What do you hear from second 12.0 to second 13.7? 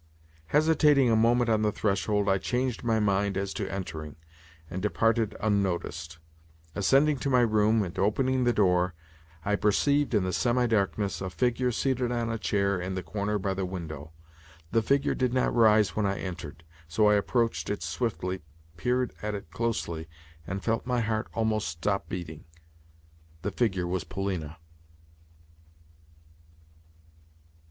on a chair in the corner by the